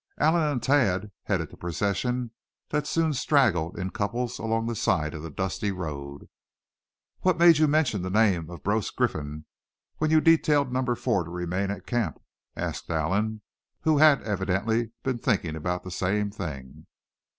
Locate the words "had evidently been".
13.99-15.19